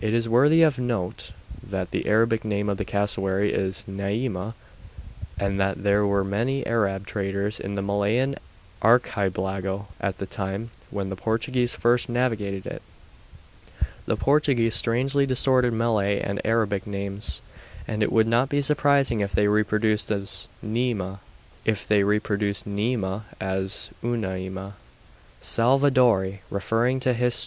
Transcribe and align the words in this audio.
It 0.00 0.14
is 0.14 0.28
worthy 0.28 0.62
of 0.64 0.80
note 0.80 1.30
that 1.62 1.92
the 1.92 2.08
Arabic 2.08 2.44
name 2.44 2.68
of 2.68 2.76
the 2.76 2.84
cassowary 2.84 3.52
is 3.52 3.84
'neâma', 3.88 4.54
and 5.38 5.60
that 5.60 5.84
there 5.84 6.04
were 6.04 6.24
many 6.24 6.66
Arab 6.66 7.06
traders 7.06 7.60
in 7.60 7.76
the 7.76 7.82
Malayan 7.82 8.34
Archipelago 8.82 9.86
at 10.00 10.18
the 10.18 10.26
time 10.26 10.70
when 10.90 11.08
the 11.08 11.14
Portuguese 11.14 11.76
first 11.76 12.08
navigated 12.08 12.66
it. 12.66 12.82
The 14.06 14.16
Portuguese 14.16 14.74
strangely 14.74 15.24
distorted 15.24 15.72
Malay 15.72 16.18
and 16.18 16.44
Arabic 16.44 16.84
names, 16.84 17.42
and 17.86 18.02
it 18.02 18.10
would 18.10 18.26
not 18.26 18.48
be 18.48 18.60
surprising 18.60 19.20
if 19.20 19.30
they 19.30 19.46
reproduced 19.46 20.08
'neâma' 20.08 21.20
as 23.40 23.90
'uma 24.02 24.34
ema.' 24.36 24.74
Salvadori, 25.40 26.40
referring 26.50 26.98
to 26.98 27.14
_Hist. 27.14 27.40